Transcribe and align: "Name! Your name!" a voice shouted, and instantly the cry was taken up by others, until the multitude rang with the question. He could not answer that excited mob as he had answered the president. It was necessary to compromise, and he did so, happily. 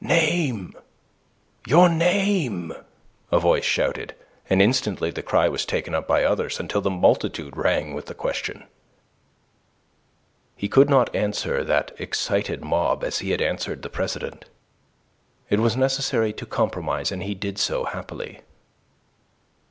"Name! 0.03 0.73
Your 1.67 1.87
name!" 1.87 2.73
a 3.31 3.37
voice 3.39 3.63
shouted, 3.63 4.15
and 4.49 4.59
instantly 4.59 5.11
the 5.11 5.21
cry 5.21 5.47
was 5.47 5.63
taken 5.63 5.93
up 5.93 6.07
by 6.07 6.23
others, 6.23 6.59
until 6.59 6.81
the 6.81 6.89
multitude 6.89 7.55
rang 7.55 7.93
with 7.93 8.07
the 8.07 8.15
question. 8.15 8.63
He 10.55 10.67
could 10.67 10.89
not 10.89 11.15
answer 11.15 11.63
that 11.65 11.91
excited 11.99 12.63
mob 12.63 13.03
as 13.03 13.19
he 13.19 13.29
had 13.29 13.43
answered 13.43 13.83
the 13.83 13.89
president. 13.91 14.45
It 15.51 15.59
was 15.59 15.77
necessary 15.77 16.33
to 16.33 16.47
compromise, 16.47 17.11
and 17.11 17.21
he 17.21 17.35
did 17.35 17.59
so, 17.59 17.83
happily. 17.83 18.41